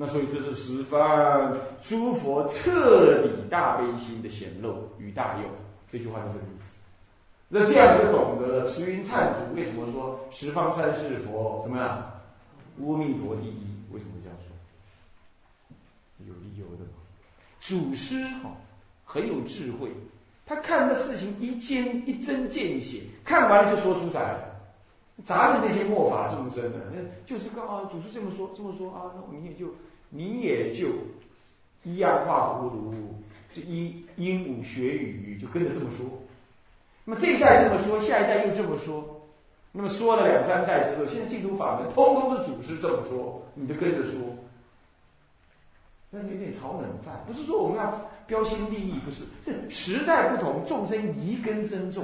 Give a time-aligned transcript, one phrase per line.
[0.00, 5.50] 那所以这是十方诸佛彻底大悲心的显露与大用，
[5.88, 6.76] 这句话就这个意思。
[7.48, 11.88] 那这样就懂得了慈云忏祖为什么说十方三世佛怎么样？
[12.80, 14.54] 阿弥陀第一，为什么这样说？
[16.28, 16.84] 有理由的。
[17.58, 18.52] 祖师哈
[19.04, 19.90] 很有智慧，
[20.46, 24.44] 他看的事情一见一针见血，看完了就说出来了。
[25.24, 26.78] 咱们这些末法众生呢，
[27.26, 29.74] 就是告啊，祖师这么说，这么说啊，那我你也就
[30.10, 30.88] 你也就
[31.82, 32.92] 一样画葫芦，
[33.52, 36.06] 这鹦鹦鹉学语，就跟着这么说。
[37.04, 39.22] 那么这一代这么说，下一代又这么说，
[39.72, 44.20] 那么说了两三代之后，现在净土法门通通是祖师这么说，你就跟着说。
[46.10, 52.02] 那是有点炒冷饭，不是说我们要标新立异，不是，这时代不同，众生疑根深重。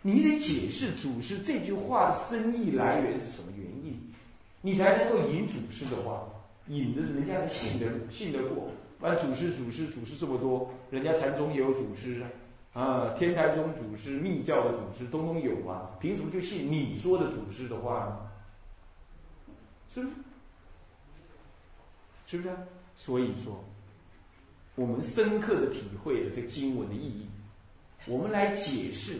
[0.00, 4.00] 你得解释祖师这句话的深意来源是什么原因，
[4.60, 6.22] 你才能够引祖师的话，
[6.72, 8.70] 引的是人家信得信得过。
[9.00, 12.22] 完祖师祖师祖师这么多，人家禅宗也有祖师
[12.72, 18.30] 啊，啊，天台宗祖师、密教的祖师通通有啊，凭什么就信你说的祖师的话呢？
[19.88, 20.14] 是不是？
[22.26, 22.54] 是不是？
[22.96, 23.64] 所以说，
[24.74, 27.26] 我们深刻的体会了这个经文的意义，
[28.06, 29.18] 我们来解释。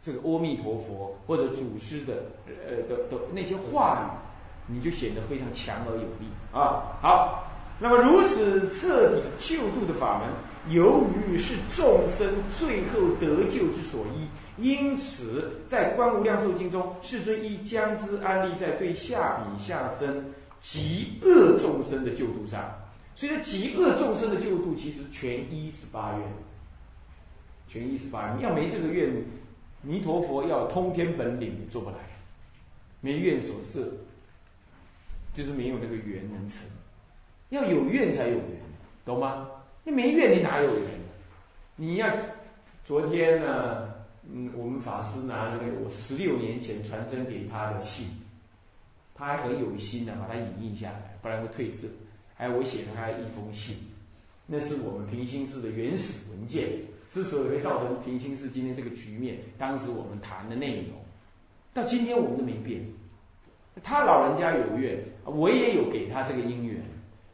[0.00, 4.04] 这个阿弥陀佛或者祖师的呃的的那些话语，
[4.66, 6.98] 你就显得非常强而有力啊。
[7.00, 12.26] 好，那么如此彻底救度的法门，由于是众生
[12.56, 20.24] 最后得救之所依，因此在《观无量寿经》中，世尊亦将之安立在对下品下生
[20.60, 22.72] 极恶众生的救度上。
[23.16, 26.28] 所以说，极恶众生的救度其实全一十八愿，
[27.68, 29.12] 全一十八愿，要没这个愿。
[29.86, 31.96] 弥陀佛要通天本领做不来，
[33.02, 33.86] 没愿所设，
[35.34, 36.62] 就是没有那个缘能成。
[37.50, 38.60] 要有愿才有缘，
[39.04, 39.46] 懂吗？
[39.84, 40.84] 你没愿你哪有缘？
[41.76, 42.08] 你要
[42.84, 43.92] 昨天呢？
[44.32, 48.06] 嗯，我们法师拿那个我十六年前传真给他的信，
[49.14, 51.86] 他还很有心的把它影印下来，不然会褪色。
[52.34, 53.76] 还有我写的他一封信，
[54.46, 56.68] 那是我们平心寺的原始文件。
[57.10, 60.94] 之所以会造成平心寺今天这个局面，当时我们谈的内容，
[61.72, 62.82] 到今天我们都没变。
[63.82, 66.80] 他老人家有愿，我也有给他这个因缘，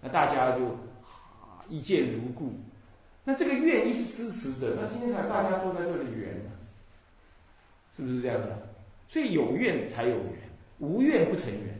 [0.00, 0.76] 那大家就
[1.68, 2.52] 一见如故。
[3.22, 6.34] 那这个愿一直支持着，那今天才大家坐在这里缘，
[7.94, 8.58] 是不是这样的？
[9.08, 10.32] 所以有愿才有缘，
[10.78, 11.78] 无愿不成缘。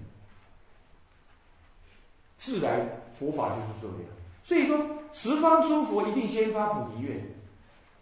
[2.38, 3.96] 自然佛法就是这样。
[4.42, 4.78] 所以说，
[5.12, 7.16] 十方诸佛一定先发菩提愿。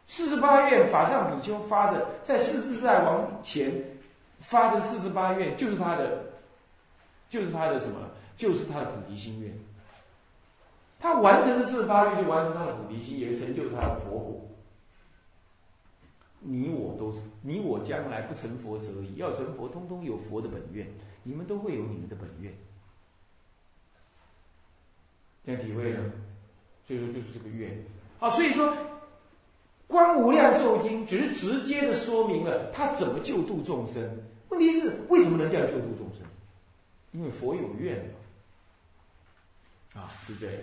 [0.07, 3.71] 四十八愿法上比丘发的，在世自在王前
[4.39, 6.25] 发的四十八愿，就是他的，
[7.29, 7.99] 就是他的什么？
[8.37, 9.53] 就是他的菩提心愿。
[11.01, 14.49] 他完成的四发愿，就完成他的菩提心，也成就他的佛果。
[16.41, 20.87] 你我都是，你我将来不成佛则已，要成佛，通通有佛的本愿，
[21.23, 22.53] 你们都会有你们的本愿。
[25.45, 26.01] 这样体会了，
[26.87, 27.77] 所以说就是这个愿。
[28.19, 28.73] 好，所以说。
[29.89, 34.07] 观无量寿经只是直接的说明了他怎么救度众生。
[34.51, 36.27] 问题是为什么能这样救度众生？
[37.19, 37.97] 因为佛有愿
[39.97, 40.55] 嘛啊，是这样。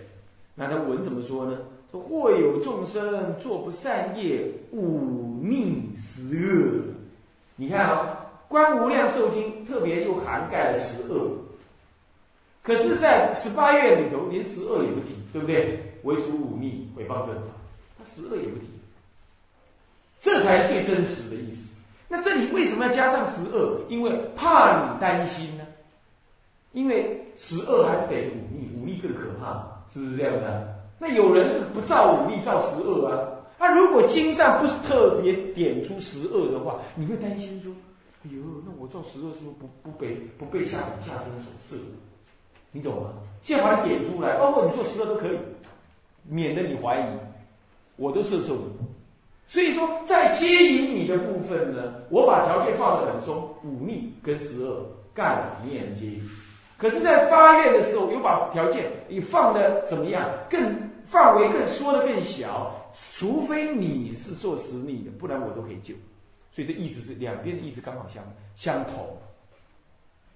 [0.54, 1.58] 那他文怎么说呢？
[1.90, 6.94] 说或有众生做不善业，忤逆十恶。
[7.56, 11.36] 你看啊，观无量寿经特别又涵盖了十恶，
[12.62, 15.78] 可是，在十八愿里头连十恶也不提，对不对？
[16.04, 17.52] 唯除忤逆、诽谤正法，
[17.98, 18.66] 他十恶也不提。
[20.22, 21.76] 这才是最真实的意思。
[22.08, 23.78] 那这里为什么要加上十恶？
[23.90, 25.65] 因为怕你担心呢。
[26.76, 30.76] 因为十二还不等于忤逆，五逆更可怕，是不是这样的？
[30.98, 33.32] 那有人是不造五逆，造十二啊。
[33.58, 37.72] 那如果经上不是特别点出十二的话，你会担心说
[38.24, 41.82] ：“哎呦，那我造十二是不是不不被不被下下身所摄？”
[42.72, 43.08] 你懂吗？
[43.40, 45.38] 现在把你点出来，包括你做十二都可以，
[46.28, 47.04] 免得你怀疑，
[47.96, 48.64] 我都摄受你。
[49.46, 54.84] 所以说，在接引你的部分呢，我把条件放得很松，忤逆跟十二
[55.14, 56.20] 干念，接引。
[56.78, 60.30] 可是，在发愿的时候，又把条件你放的怎么样？
[60.50, 60.60] 更
[61.06, 62.74] 范围更缩的更小，
[63.14, 65.94] 除非你是做实逆的，不然我都可以救。
[66.52, 68.22] 所以这意思是两边的意思刚好相
[68.54, 69.16] 相同，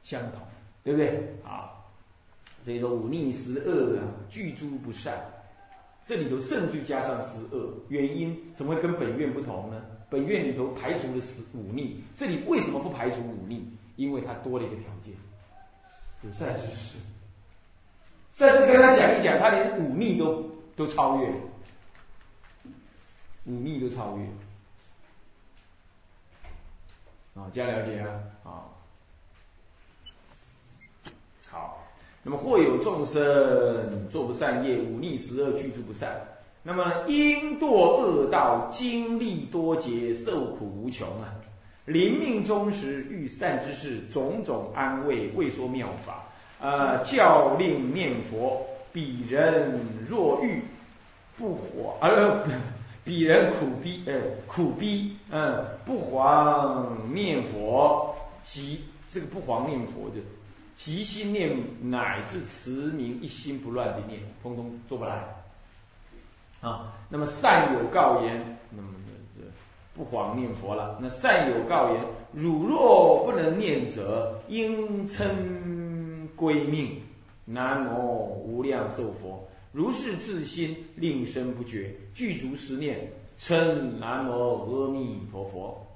[0.03, 0.41] 相同，
[0.83, 1.35] 对不对？
[1.45, 1.73] 啊，
[2.65, 5.19] 所以说忤逆十恶啊，具诸不善。
[6.05, 9.83] 这里头甚至加上十二，原因怎么会跟本愿不同呢？
[10.09, 13.63] 本愿里头排除了十忤逆，这里为什么不排除忤逆？
[13.97, 15.15] 因为它多了一个条件，
[16.23, 16.99] 有善知识，
[18.33, 20.45] 甚至跟他讲一讲，他连忤逆都
[20.77, 21.29] 都超越，
[23.45, 24.25] 忤逆都超越。
[27.35, 28.65] 啊，这样了解啊，啊，
[31.49, 31.77] 好。
[32.23, 36.21] 那么或有众生做不善业，忤逆十恶，居住不善。
[36.63, 41.35] 那么因堕恶道，经历多劫，受苦无穷啊。
[41.91, 46.25] 临命终时，欲善之事，种种安慰，未说妙法。
[46.61, 50.63] 呃，教令念佛，彼人若欲
[51.37, 52.47] 不还，呃，
[53.03, 60.17] 彼人苦逼，呃，苦逼，嗯，不还念佛，即这个不还念佛的，
[60.77, 65.25] 即心念乃至持名一心不乱的念，通通做不来。
[66.61, 68.89] 啊，那么善有告言，那么
[70.05, 70.99] 不枉念佛了。
[71.01, 72.03] 那善有告言，
[72.33, 76.93] 汝若不能念者，应称归命。
[77.45, 85.87] 南无无量寿佛，如是自心令生不绝，具足十念，称南无阿弥陀佛。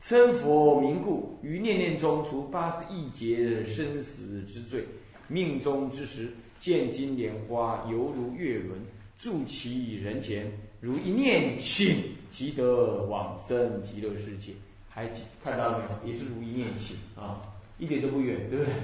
[0.00, 4.84] 称佛名故，于念念中除八十亿劫生死之罪。
[5.28, 6.30] 命中之时，
[6.60, 8.78] 见金莲花，犹如月轮。
[9.18, 10.50] 住其人前，
[10.82, 14.52] 如一念起，即得往生极乐世界。
[14.90, 15.06] 还
[15.42, 16.12] 看到了没有？
[16.12, 17.40] 也是如一念起啊，
[17.78, 18.74] 一点都不远，对不对？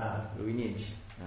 [0.00, 1.26] 啊，如一念起啊。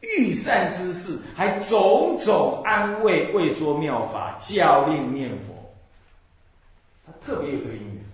[0.00, 5.54] 欲善之事，还种种安慰，未说妙法，教令念佛。
[7.06, 8.04] 他特别有这个因缘，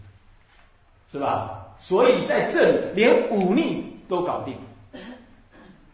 [1.11, 1.75] 是吧？
[1.81, 4.55] 所以在这里，连忤逆都搞定，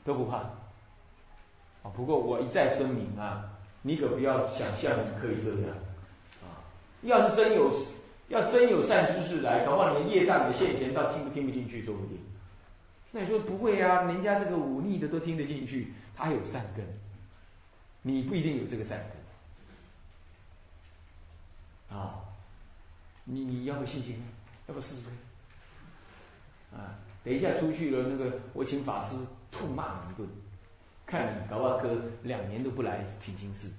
[0.04, 0.42] 都不怕。
[1.84, 3.44] 啊，不过我一再声明啊，
[3.82, 5.76] 你可不要想象你可以这样，
[6.42, 6.64] 啊，
[7.02, 7.70] 要是真有，
[8.28, 12.18] 要真有善知识来，搞不好你的业障的现前，倒听不听不进去，说不定。
[13.12, 14.02] 那你说不会啊？
[14.04, 16.84] 人家这个忤逆的都听得进去，他有善根，
[18.02, 18.98] 你不一定有这个善
[21.90, 22.18] 根，啊，
[23.24, 24.20] 你你要不信心？
[24.66, 25.10] 要不试试？
[26.74, 29.14] 啊，等一下出去了，那个我请法师
[29.52, 30.28] 痛骂你一顿。
[31.06, 33.70] 看你搞不好隔两年都不来品行寺，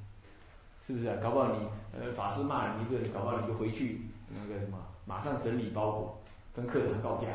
[0.80, 1.18] 是不是啊？
[1.22, 1.68] 搞不好你
[2.00, 6.22] 呃法师骂你一顿，搞不好你就回去那个什么，马上整理包裹，
[6.56, 7.28] 跟课堂告假，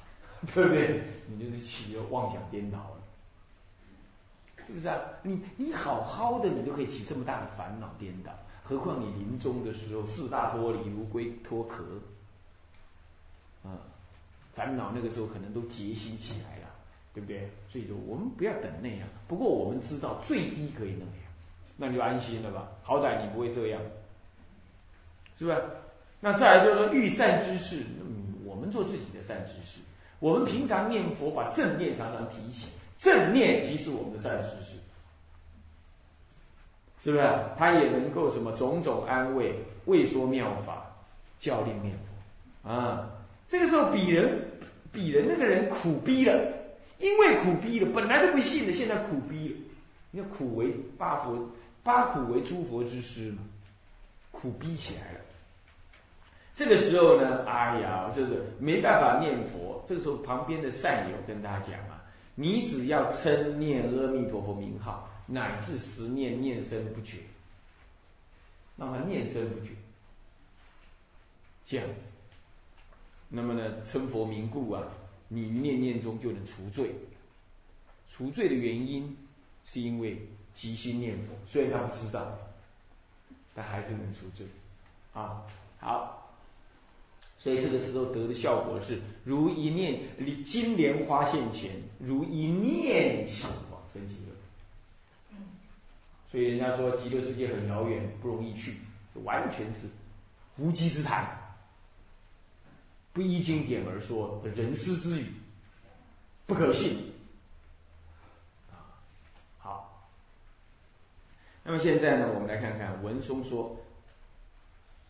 [0.54, 1.02] 对不对？
[1.26, 4.98] 你就是起了妄想颠倒了，是不是啊？
[5.22, 8.32] 你你好好的，你都可以起这么大的烦恼颠倒，
[8.62, 11.84] 何况你临终的时候四大脱离如龟脱壳，
[13.64, 13.72] 啊，
[14.52, 16.69] 烦恼那个时候可能都结心起来了。
[17.12, 17.48] 对不对？
[17.68, 19.08] 所以说我们不要等那样。
[19.26, 21.14] 不过我们知道最低可以那样，
[21.76, 22.68] 那你就安心了吧？
[22.82, 23.80] 好歹你不会这样，
[25.36, 25.62] 是不是？
[26.20, 29.80] 那再来就是说，欲善之事，嗯，我们做自己的善知识。
[30.18, 34.76] 我们平常念佛，把正念常常提起，正念即是我们的善知识，
[37.00, 37.24] 是不是？
[37.56, 39.54] 他也能够什么种种安慰，
[39.86, 40.84] 未说妙法，
[41.38, 41.94] 教令念
[42.62, 43.10] 佛啊。
[43.48, 44.38] 这个时候，鄙人，
[44.92, 46.59] 鄙人那个人苦逼了。
[47.00, 49.56] 因为苦逼了，本来都不信的，现在苦逼了。
[50.12, 51.50] 你看苦为八佛，
[51.82, 53.38] 八苦为诸佛之师嘛，
[54.30, 55.20] 苦逼起来了。
[56.54, 59.82] 这个时候呢，哎呀，就是没办法念佛。
[59.86, 62.04] 这个时候，旁边的善友跟大家讲啊，
[62.34, 67.16] 你只要称念阿弥陀佛名号，乃至十念念声不绝，
[68.76, 69.72] 让他念声不绝，
[71.64, 72.12] 这样子。
[73.28, 74.82] 那么呢，称佛名故啊。
[75.32, 76.90] 你于念念中就能除罪，
[78.08, 79.16] 除罪的原因
[79.64, 80.20] 是因为
[80.52, 82.36] 即心念佛，虽然他不知道，
[83.54, 84.44] 但还是能除罪，
[85.12, 85.46] 啊，
[85.78, 86.36] 好，
[87.38, 95.38] 所以这个时候得的效果是如一念离金莲花现前，如一念起往生极乐。
[96.28, 98.78] 所以人家说极乐世界很遥远，不容易去，
[99.22, 99.86] 完全是
[100.58, 101.39] 无稽之谈。
[103.20, 105.26] 不依经典而说的人师之语，
[106.46, 106.96] 不可信。
[109.58, 110.08] 好。
[111.62, 113.76] 那么现在呢，我们来看看文松说：“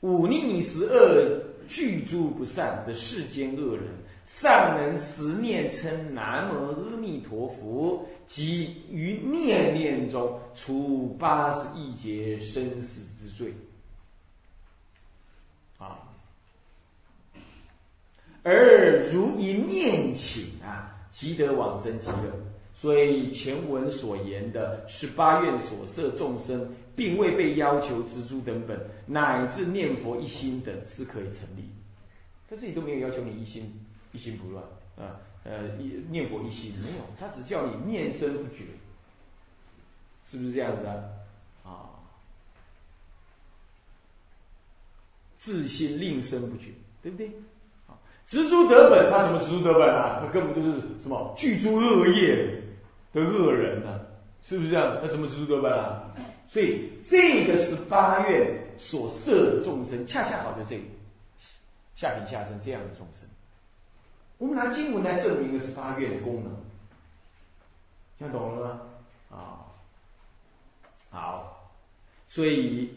[0.03, 3.87] 忤逆十恶，具诸不善的世间恶人，
[4.27, 13.55] 善能十念称南无阿弥陀佛，即于念念中除八十亿劫生死之罪。”
[15.79, 16.10] 啊。
[18.43, 22.33] 而如一念请啊，即得往生极乐。
[22.73, 31.69] 所以前文所言的十八愿所摄众生，并未被要求知诸等本，乃至念佛一心等，是可以成立。
[32.49, 33.71] 他这里都没有要求你一心
[34.13, 34.65] 一心不乱
[34.97, 35.21] 啊。
[35.45, 35.69] 呃，
[36.09, 38.65] 念佛一心没有，他只叫你念身不绝，
[40.27, 41.05] 是不是这样子啊？
[41.65, 41.89] 啊，
[45.37, 46.71] 自心令身不绝，
[47.03, 47.31] 对不对？
[48.31, 50.21] 啊，执诸得本，他什么植诸得本啊？
[50.21, 52.63] 他根本就是什么聚诸恶业
[53.13, 54.01] 的恶人呢？
[54.43, 54.97] 是不是这样？
[55.03, 56.05] 那怎么植诸得本啊？
[56.49, 60.83] 所以这个十八愿所摄的众生，恰恰好就这个
[61.97, 63.29] 下品下生这样的众生。
[64.39, 66.57] 我们拿经文来证明的是八愿的功能，
[68.19, 68.81] 听懂了吗？
[69.31, 69.67] 啊，
[71.11, 71.71] 好，
[72.27, 72.91] 所以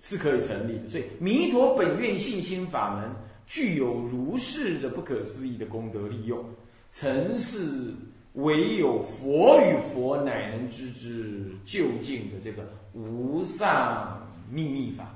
[0.00, 0.88] 是可以成立的。
[0.88, 3.08] 所以弥陀本愿信心法门
[3.48, 6.44] 具有如是的不可思议的功德利用，
[6.90, 7.94] 曾是
[8.34, 12.62] 唯有佛与佛乃能知之究竟的这个
[12.92, 15.14] 无上秘密法门。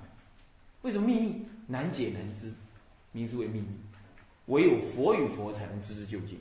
[0.81, 2.51] 为什么秘密难解难知，
[3.13, 3.67] 名之为秘密？
[4.47, 6.39] 唯有佛与佛才能知之究竟，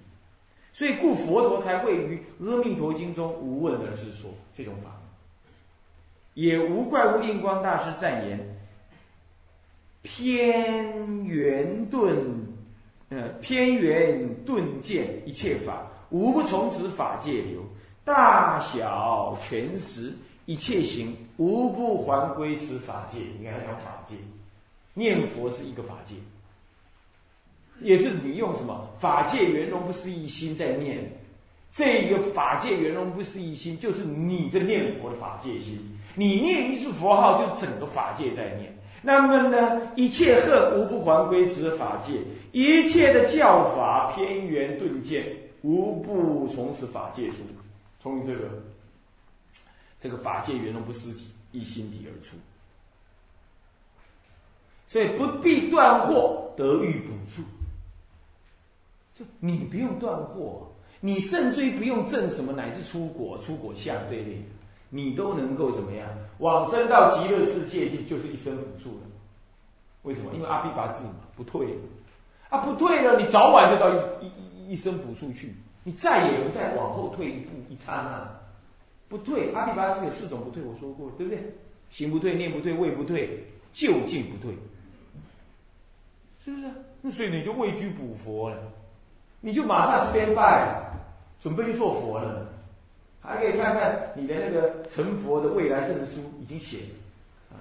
[0.72, 2.18] 所以故佛陀才会于
[2.50, 5.00] 《阿弥陀经》中无问而是说这种法门，
[6.34, 8.40] 也无怪乎印光大师赞言：
[10.02, 12.18] 偏圆顿，
[13.10, 17.62] 呃，偏圆顿见一切法，无不从此法界流；
[18.04, 20.12] 大小全实
[20.46, 23.20] 一切行，无不还归此法界。
[23.40, 24.16] 你看他讲法界，
[24.94, 26.16] 念佛是一个法界。
[27.80, 31.00] 也是你用什么法界圆融不思议心在念，
[31.72, 35.80] 这个法界圆融不思议心就是你在念佛的法界心。
[36.16, 38.76] 你念一句佛号，就整个法界在念。
[39.02, 42.20] 那么呢，一切恨无不还归此法界，
[42.52, 45.26] 一切的教法偏圆顿见，
[45.64, 47.38] 无不从此法界出，
[48.00, 48.50] 从这个
[50.00, 52.36] 这个法界圆融不思己，一心体而出。
[54.86, 57.42] 所以不必断惑，得欲补处。
[59.40, 60.68] 你不用断货，
[61.00, 64.44] 你甚至于不用证什么乃至出国、出国相这一类，
[64.92, 66.08] 你都能够怎么样
[66.38, 69.08] 往生到极乐世界去，就是一生补处了。
[70.04, 70.32] 为什么？
[70.36, 71.76] 因为阿毗跋致嘛，不退
[72.50, 73.90] 啊，不退了，你早晚就到
[74.22, 78.30] 一一一生补处去，你再也不再往后退一步一刹那，
[79.08, 79.54] 不退。
[79.54, 81.42] 阿毗跋致有四种不退，我说过，对不对？
[81.90, 84.54] 行不退，念不退，位不退，究竟不退，
[86.44, 86.68] 是不是？
[87.02, 88.58] 那所以你就位居补佛了。
[89.44, 90.68] 你就马上 stand by，
[91.40, 92.46] 准备去做佛了，
[93.22, 96.80] 还可以看看你的那个成佛的未来证书已经写，
[97.52, 97.56] 啊，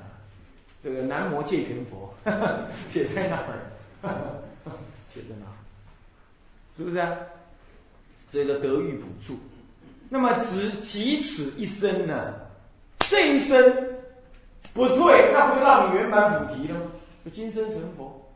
[0.82, 2.12] 这个南无戒权佛
[2.88, 3.58] 写在哪儿？
[5.08, 5.46] 写在哪？
[6.74, 7.14] 是不是啊？
[8.28, 9.38] 这个德育补助，
[10.08, 12.34] 那么只即此一生呢？
[13.00, 13.60] 这一生
[14.72, 16.86] 不退，那不就让你圆满菩提了吗？
[17.24, 18.32] 就今生成佛，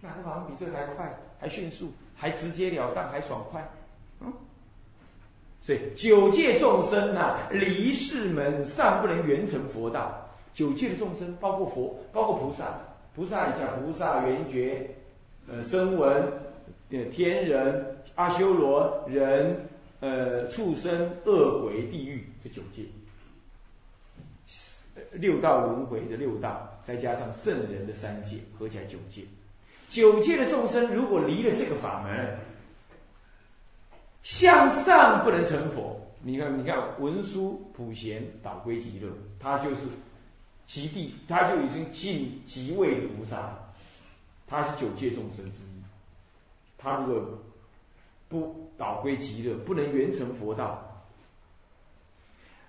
[0.00, 1.92] 那好像比这还快，还迅速。
[2.14, 3.66] 还直截了当，还爽快，
[5.62, 10.26] 所以九界众生呐，离世门尚不能圆成佛道。
[10.52, 12.78] 九界的众生，包括佛，包括菩萨，
[13.14, 14.90] 菩萨以下，菩萨、圆觉、
[15.48, 16.24] 呃，声闻、
[16.90, 19.56] 呃，天人、阿修罗、人、
[20.00, 22.82] 呃，畜生、恶鬼、地狱，这九界，
[25.12, 29.22] 六道轮回的六道，再加上圣人的三界，合起来九界。
[29.88, 32.36] 九界的众生，如果离了这个法门，
[34.22, 35.96] 向上不能成佛。
[36.22, 39.80] 你看，你看文殊普贤导归极乐，他就是
[40.66, 43.58] 极地，他就已经进极位菩萨，
[44.46, 45.82] 他是九界众生之一。
[46.76, 47.38] 他如果
[48.28, 51.02] 不导归极乐，不能圆成佛道，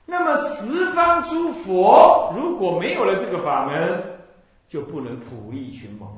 [0.05, 4.01] 那么十方诸佛如果没有了这个法门，
[4.69, 6.09] 就不能普利群蒙。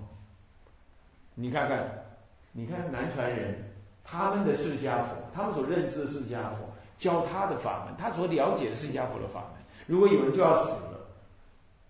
[1.33, 2.05] 你看看，
[2.51, 3.72] 你看南传人，
[4.03, 9.63] 他们的释迦佛，他们所认知的释迦佛，教他的法门，他所了解的释迦佛的法门。
[9.87, 11.07] 如果有人就要死了，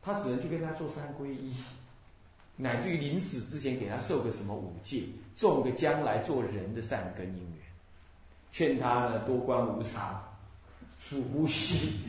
[0.01, 1.53] 他只能去跟他做三皈依，
[2.55, 5.03] 乃至于临死之前给他受个什么五戒，
[5.35, 7.61] 种个将来做人的善根因缘，
[8.51, 10.23] 劝他呢多观无常，
[10.99, 11.99] 数呼吸，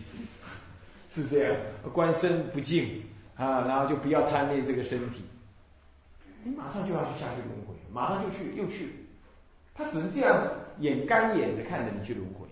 [1.11, 1.57] 是这样，
[1.93, 3.03] 观身不净
[3.37, 5.23] 啊，然后就不要贪恋这个身体。
[6.43, 9.04] 你马上就要去下去轮回，马上就去又去，
[9.75, 12.47] 他只能这样子眼干眼的看着你去轮回，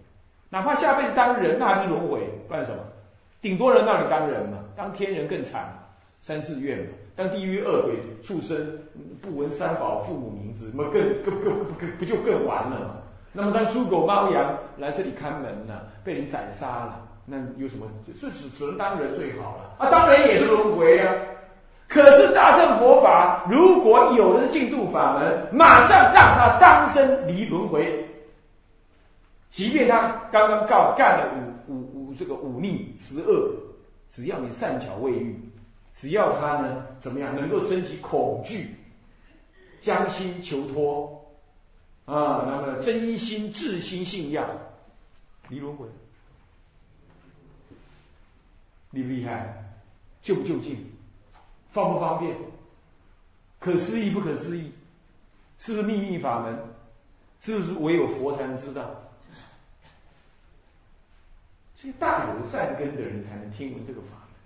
[0.50, 2.82] 哪怕下辈子当人，那还是轮回，不然什么？
[3.40, 5.72] 顶多人让你当人嘛，当天人更惨，
[6.20, 8.78] 三四月嘛，当地狱恶鬼畜生
[9.20, 12.96] 不闻三宝父母名字，那么更更更不不就更完了嘛？
[13.32, 17.86] 那么当猪狗猫羊来这里看门呢，被人宰杀了，那有什么？
[18.20, 20.81] 就只只能当人最好了啊，当人也是轮回。
[21.92, 28.08] 可是大乘佛法如果有的是净度法门，马上让他当生离轮回，
[29.50, 31.30] 即便他刚刚告干了
[31.68, 33.52] 五五五这个五逆十恶，
[34.08, 35.38] 只要你善巧未遇，
[35.92, 38.74] 只要他呢怎么样能够升起恐惧，
[39.80, 41.22] 将心求脱，
[42.06, 44.48] 啊，那么真心至心信仰，
[45.48, 45.86] 离轮回，
[48.92, 49.62] 厉不厉害？
[50.22, 50.91] 就不就近？
[51.72, 52.36] 方不方便？
[53.58, 54.72] 可思议不可思议？
[55.58, 56.58] 是不是秘密法门？
[57.40, 58.88] 是不是唯有佛才能知道？
[61.74, 64.36] 所以大有善根的人才能听闻这个法门，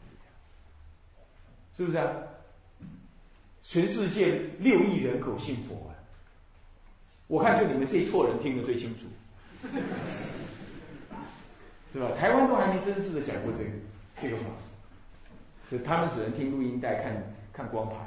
[1.76, 2.10] 是不是啊？
[3.62, 5.92] 全世界六亿人口信佛啊！
[7.26, 9.06] 我看就你们这一撮人听得最清楚，
[11.92, 12.10] 是吧？
[12.18, 13.70] 台湾都还没真实的讲过这个
[14.22, 14.44] 这个法，
[15.68, 17.98] 所以他们只能听录音带、看看光盘，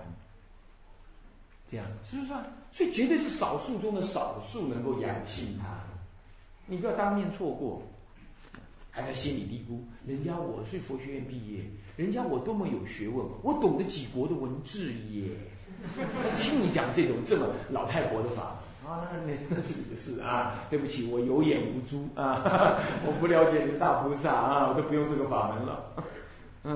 [1.68, 2.46] 这样是不是啊？
[2.72, 5.68] 所以绝对是少数中的少数能够养信他，
[6.68, 7.82] 你不要当面错过。
[8.92, 11.64] 还在心里嘀咕：人家我是佛学院毕业，
[11.96, 15.30] 人家我多么有学问，我懂得几国的文字耶。
[16.36, 20.56] 听你讲这种这么老太婆的法啊，那那那是你的事啊。
[20.70, 22.44] 对不起，我有眼无珠啊，
[23.06, 25.94] 我不了解你是大菩萨啊，我都不用这个法门了。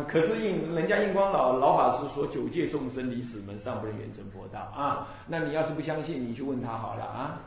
[0.08, 5.08] 可是印人家印光老老法师说九界众生离死门，上不能远成佛道啊。
[5.28, 7.42] 那你要是不相信，你去问他好了啊。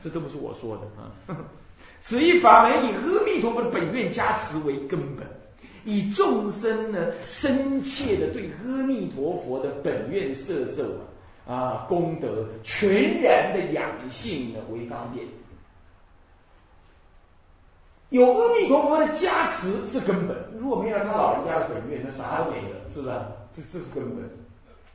[0.00, 1.10] 这都不是我说的啊。
[2.00, 5.26] 此一法门以阿弥陀佛的本愿加持为根本，
[5.84, 10.84] 以众生呢深切的对阿弥陀佛的本愿色受
[11.46, 15.26] 啊功德全然的养性呢为方便。
[18.10, 20.36] 有阿弥陀佛的加持是根本，
[20.68, 23.14] 如果没有他老人家的本愿，那啥都没了，是不是？
[23.56, 24.22] 这这是根本，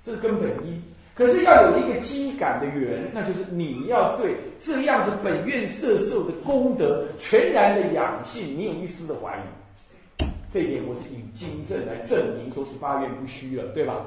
[0.03, 0.79] 这是根本一。
[1.15, 10.25] 可是要有一个积感的缘，那就是你要对这样子本愿色受的功德全然的养性，你有一丝的怀疑。
[10.51, 14.05] 这一点我是以经证来证明，说是八愿不虚了，对吧？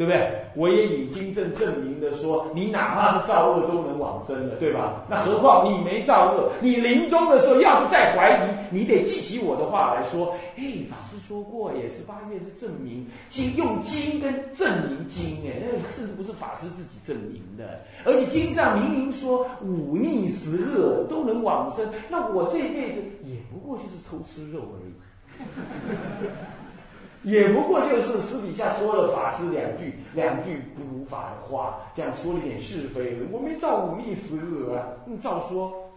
[0.00, 0.32] 对不对？
[0.54, 5.04] 我也以经证证明的说，你哪怕是造恶都能往生的，对吧？
[5.10, 10.34] 那何况你没造恶，你临终的时候要是再怀疑，你得记起我的话来说。
[10.56, 24.92] 哎，法师说过，也是八月是证明经用经跟证明经，哎，那甚至不是法师自己证明的，而且经上明明说忤逆十恶都能往生，那我这一辈子也不过就是偷吃肉而已。
[27.22, 33.18] 也不过就是私底下说了法师两句两句不如法的话，这样说了点是非。
[33.30, 35.90] 我没造五逆十恶啊，你照说，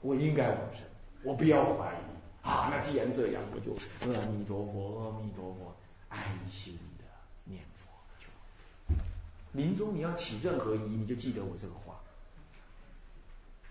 [0.00, 0.82] 我应该往生，
[1.22, 2.68] 我不要怀疑啊。
[2.72, 3.72] 那既然这样，我就
[4.10, 5.72] 阿弥陀佛，阿弥陀佛，
[6.08, 6.18] 安
[6.50, 7.04] 心的
[7.44, 7.88] 念佛
[8.18, 8.26] 就。
[9.52, 11.94] 临终你要起任何疑，你就记得我这个话，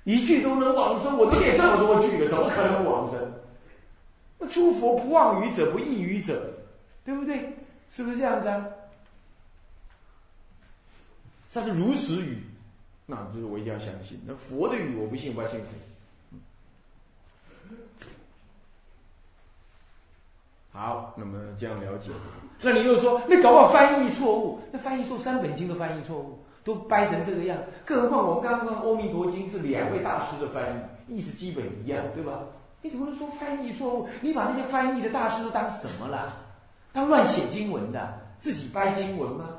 [0.05, 3.19] 一句都能往生，我都念这么多句了，怎么可能往生？
[4.39, 6.53] 那诸佛不忘语者，不异语者，
[7.03, 7.55] 对不对？
[7.89, 8.65] 是不是这样子啊？
[11.51, 12.43] 他是如实语，
[13.07, 14.21] 那就是我一定要相信。
[14.27, 15.69] 那佛的语我不信，我要信谁？
[20.71, 22.11] 好，那么这样了解。
[22.61, 24.61] 那你又说，那搞不好翻译错误？
[24.71, 27.57] 那翻译错三本经都翻译错误，都掰成这个样。
[27.83, 32.43] 更何况我们刚刚看《阿弥陀经》是两位大师的翻译，意思基本一样，对吧？
[32.87, 34.07] 你怎么能说翻译错误？
[34.21, 36.37] 你把那些翻译的大师都当什么了？
[36.93, 39.49] 当乱写经文的，自己掰经文吗？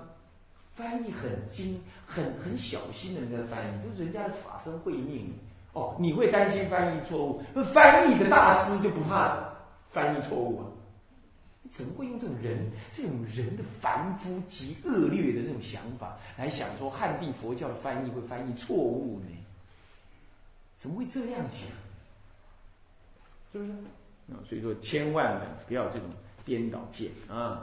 [0.74, 5.30] 翻译很精、很很小心的人家翻译，就是人家的法身慧命。
[5.74, 7.42] 哦，你会担心翻译错误？
[7.52, 9.36] 那翻译的大师就不怕
[9.90, 10.64] 翻译错误啊？
[11.70, 19.36] 怎么会用这种人、这种人的凡夫极恶劣的这种想法来想说汉地佛教的翻译会翻译错误呢？
[20.78, 21.68] 怎么会这样想？
[23.52, 23.70] 是不是？
[24.30, 26.06] 啊，所以说千万呢不要这种
[26.44, 27.62] 颠倒见啊，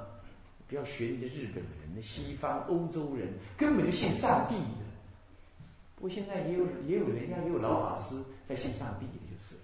[0.67, 4.86] 不要学那些日本人、西方欧洲人，根本就信上帝的。
[5.95, 9.56] 不过现在也有也有人家也有老法师在信上帝的，就是。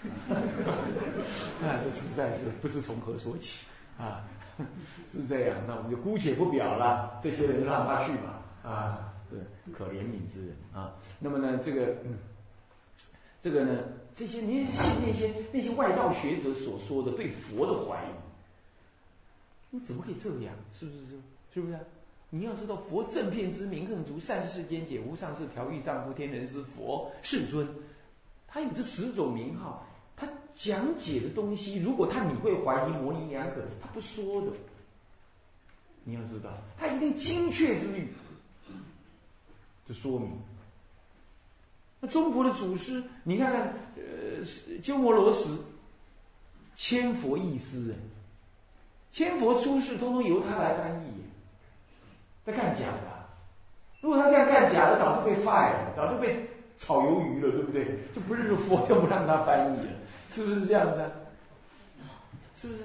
[1.60, 3.66] 那这实在是不知从何说起
[3.98, 4.24] 啊，
[5.12, 5.58] 是这样。
[5.66, 9.38] 那我们就姑且不表了，这些人让他去吧啊，对，
[9.72, 10.94] 可怜悯之人啊。
[11.18, 11.96] 那么呢，这个，
[13.40, 13.78] 这个呢？
[14.18, 18.08] 这些你信那些那些外道学者所说的对佛的怀疑，
[19.70, 20.52] 你怎么可以这样？
[20.74, 21.06] 是不是？
[21.54, 21.78] 是不是？
[22.30, 27.68] 你要知道，佛正片之名更足，善世间解无上士，调御丈夫，天人师，佛世尊，
[28.48, 34.48] 他有这十种名号，他讲解的东西，如果他你会怀疑模棱两可，他不说的。
[36.02, 38.08] 你要知道，他一定精确之语，
[39.86, 40.32] 这说明。
[42.00, 45.50] 那中国的祖师，你看看，呃，鸠摩罗什，
[46.76, 47.94] 千佛译师，
[49.10, 51.24] 千佛出世，通通由他来翻译，
[52.46, 53.28] 他干假的。
[54.00, 57.98] 如果他这样干假的，早就被 fire 了，早就被炒鱿鱼了，对不对？
[58.14, 59.92] 就不是佛就不让他翻译了，
[60.28, 61.00] 是不是这样子？
[61.00, 61.10] 啊？
[62.54, 62.80] 是不是？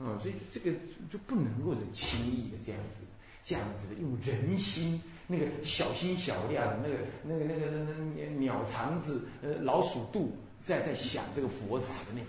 [0.00, 0.70] 嗯，所以这个
[1.10, 3.04] 就不能够轻易的这样子，
[3.42, 5.02] 这样子的用人心。
[5.32, 12.26] 那个小心小量，那个那个那个那那鸟肠子，呃，老鼠肚，在在想这个佛子的那个，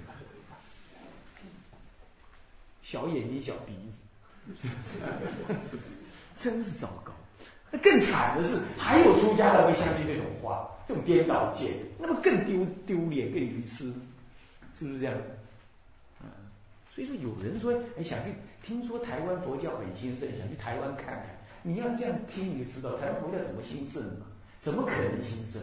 [2.83, 4.67] 小眼睛小鼻子，
[5.67, 5.89] 是不是？
[6.35, 7.11] 真是糟糕。
[7.71, 13.91] 那更惨的是，还有出家的会相信这种话，这种颠倒见，那么更丢丢脸，更愚痴，
[14.75, 15.17] 是不是这样？
[16.93, 21.40] 所以说有人说，哎，想去听说台湾佛教很兴盛，想去台湾看看。
[21.63, 24.25] 你要这样听，你就知道台湾佛教怎么兴盛嘛？
[24.59, 25.61] 怎么可能兴盛？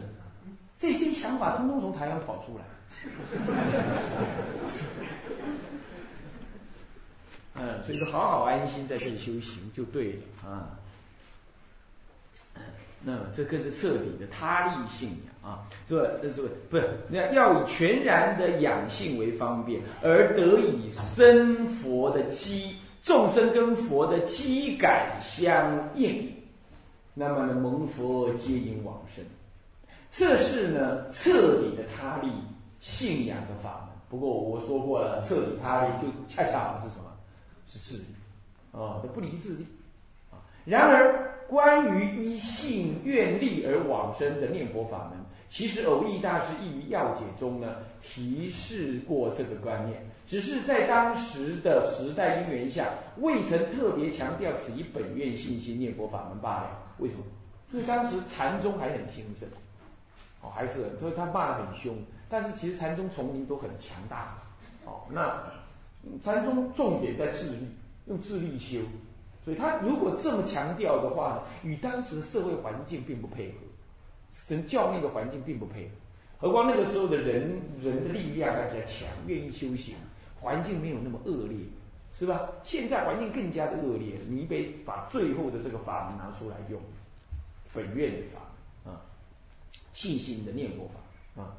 [0.77, 2.63] 这些想法通通从台湾跑出来。
[7.55, 10.77] 嗯，所以说好好安心在这里修行就对了啊。
[13.01, 16.09] 那这更是彻底的他力信仰啊，是吧？
[16.21, 16.89] 这是不是？
[17.07, 22.75] 那要以全然的养性为方便，而得以生佛的基。
[23.09, 26.31] 众生跟佛的机感相应，
[27.15, 29.25] 那么呢，蒙佛接引往生，
[30.11, 32.29] 这是呢彻底的他力
[32.79, 33.99] 信仰的法门。
[34.11, 37.05] 不过我说过了，彻底他力就恰恰好是什么？
[37.65, 38.03] 是自力
[38.73, 39.65] 啊，这不离自力
[40.29, 40.37] 啊。
[40.63, 45.17] 然而，关于依信愿力而往生的念佛法门，
[45.49, 49.99] 其实偶益大师亦于要解中呢提示过这个观念。
[50.29, 52.87] 只是在当时的时代因缘下，
[53.17, 56.69] 未曾特别强调此一本愿信心念佛法门罢了。
[56.99, 57.23] 为什么？
[57.71, 59.49] 因为当时禅宗还很兴盛，
[60.43, 61.97] 哦，还是所以他骂得很凶。
[62.29, 64.37] 但是其实禅宗丛林都很强大，
[64.85, 65.41] 哦，那
[66.21, 67.67] 禅宗重点在自力，
[68.05, 68.77] 用自力修。
[69.43, 73.55] 所以他如果这么强调的话，与当时的社会环境并不配合，
[74.47, 75.89] 跟教内的环境并不配合。
[76.37, 79.95] 何况那个时候的人人的力量还比较强，愿意修行。
[80.39, 81.57] 环境没有那么恶劣，
[82.13, 82.49] 是吧？
[82.63, 86.79] 现在环境更加的恶劣，你得把最后的这个法门拿出来用，
[87.73, 88.39] 本愿的法
[88.89, 89.01] 啊，
[89.93, 91.53] 信心的念佛法啊。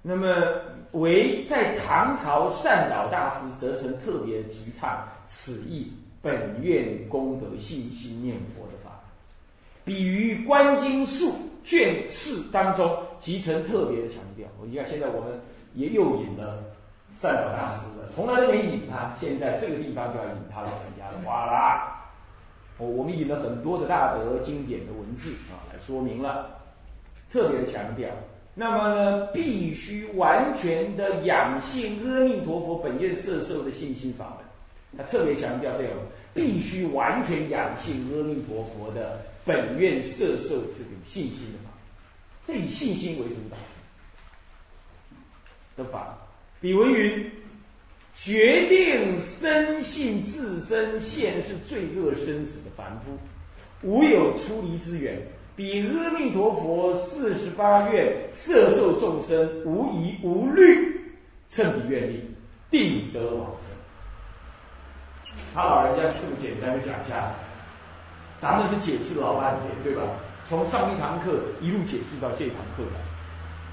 [0.00, 0.26] 那么
[0.92, 9.00] 为在唐朝善导大师则曾特别提倡此意本愿功德信心念佛的法，
[9.84, 14.48] 比于观经术卷四当中集成特别的强调。
[14.64, 15.40] 你看现在我们
[15.74, 16.62] 也又引了。
[17.16, 21.92] 善导大师的，从来都没引他，现在这个地方就要引他老人家的话啦。
[22.78, 26.50] 我我们引了很多的大德经典的文字啊，来说明了，
[27.30, 28.08] 特别强调。
[28.54, 34.46] 那么呢，必须完全的养信阿弥陀佛本愿摄受的信心法门。
[34.98, 35.90] 他特别强调这个，
[36.32, 41.70] 必须完全养信阿弥陀佛的本愿摄受这个信心的法，
[42.46, 43.56] 这以信心为主导
[45.76, 46.16] 的法。
[46.60, 47.30] 李文云
[48.14, 53.18] 决定深信自身现是罪恶生死的凡夫，
[53.82, 55.20] 无有出离之缘，
[55.54, 60.98] 比阿弥陀佛四十八愿摄受众生无疑无虑，
[61.50, 62.24] 称彼愿力，
[62.70, 65.36] 定得往生。
[65.54, 67.30] 他老人家这么简单的讲一下，
[68.38, 70.02] 咱们是解释老半天，对吧？
[70.48, 73.00] 从上一堂课一路解释到这堂课来，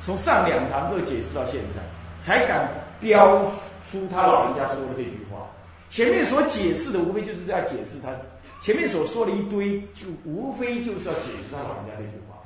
[0.02, 1.80] 从上两堂课解释到现在，
[2.24, 2.72] 才敢。
[3.04, 3.44] 标
[3.92, 5.46] 出他老人家说的这句话，
[5.90, 8.16] 前面所解释的无非就是在解释他
[8.62, 12.38] 前面所说的一堆，就无非就是要解释他老人家这句话，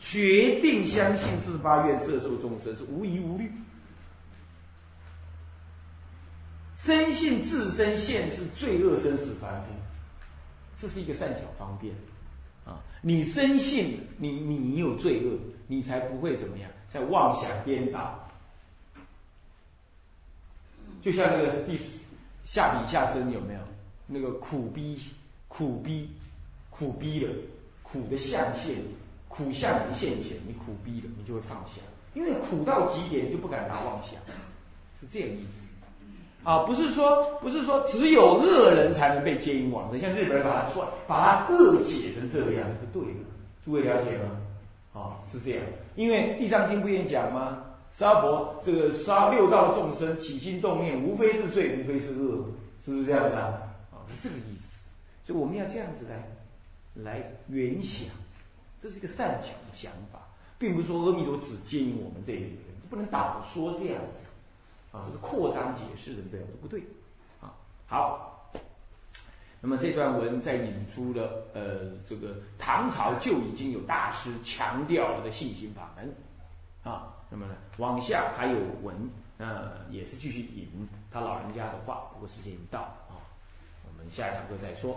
[0.00, 3.52] 决定相信自发愿色受众生是无疑无虑，
[6.76, 9.68] 深信自身现是罪恶生死凡夫，
[10.78, 11.94] 这是一个善巧方便
[12.64, 12.80] 啊！
[13.02, 18.18] 你深信你你有罪恶，你才不会怎么样，在妄想颠倒。
[21.06, 21.78] 就像那个第
[22.44, 23.60] 下笔下身有没有？
[24.08, 24.98] 那个苦逼
[25.46, 26.10] 苦逼
[26.68, 27.28] 苦逼的
[27.84, 28.74] 苦的象限
[29.28, 31.80] 苦相的现前，你苦逼了，你就会放下，
[32.14, 34.18] 因为苦到极点，就不敢拿妄想，
[35.00, 35.70] 是这个意思。
[36.42, 43.20] 啊，不是说不是说只有恶人才能被接引往生，像日本人把它说把它恶解成这样，不对的，
[43.64, 44.40] 诸位了解吗？
[44.92, 45.62] 啊，是这样，
[45.94, 47.62] 因为地藏经不也讲吗？
[47.90, 52.46] 杀佛，这个杀六道众生起心动念，无非是罪，无非是恶，
[52.80, 54.04] 是不是这样的啊？
[54.08, 54.88] 是这个意思。
[55.24, 58.08] 所以我们要这样子来，来原想，
[58.80, 60.20] 这是一个善巧的想法，
[60.58, 64.28] 并不是说阿弥陀只接引我们这一类人，这不能导说这样子
[64.92, 66.82] 啊，这个扩张解释成这样都不对
[67.40, 67.54] 啊。
[67.86, 68.32] 好。
[69.62, 76.14] 那么这段文再引出了呃，这个唐朝就已经有大师强调了的信心法门
[76.84, 77.15] 啊。
[77.28, 78.94] 那么呢，往下还有文，
[79.38, 82.08] 呃，也是继续引他老人家的话。
[82.12, 83.18] 不过时间已到啊，
[83.84, 84.96] 我们下一堂课再说。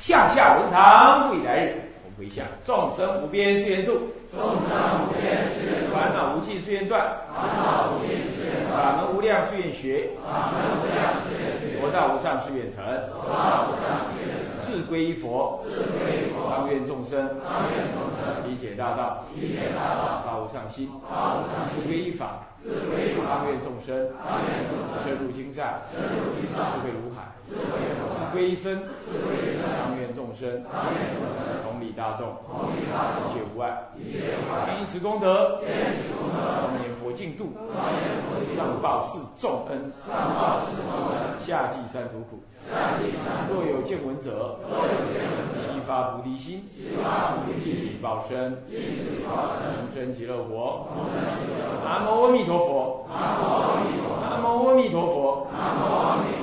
[0.00, 1.82] 向下文长，复以来日。
[2.02, 4.00] 我们回向：众生无边誓愿度，
[4.32, 14.39] 众生无边誓愿度；烦恼无尽誓愿断，烦恼无尽誓愿断；法门无量誓愿学，法门无量誓愿学；佛道无上誓愿成，佛道无上誓愿成。
[14.70, 18.48] 自归依佛，自归依佛；当愿众生，当愿众生。
[18.48, 42.38] 理解大道，理解大道；发无上心，发无上心；自归依法，自归依法；当愿众生，当愿众生深入经藏，深入经藏；智慧如海，智慧如海；自归依身，自归依身；当愿众生，当愿众生同理大众，同理大众；一切无碍，一切无碍；因此功德，愿此功德；当年佛净土，当愿佛净土；上报四重恩，上报四重恩；下济三途苦。
[42.68, 43.64] 下济三途苦。
[43.64, 46.62] 若有见闻者，若有见闻者，悉发菩提心，
[47.64, 50.86] 尽此报身，同生极乐国。
[51.84, 56.39] 南无阿弥，南无阿弥陀佛，南无阿弥陀佛，南无阿弥陀佛。